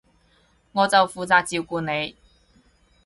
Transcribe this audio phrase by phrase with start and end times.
[0.71, 2.15] 我就負責照顧你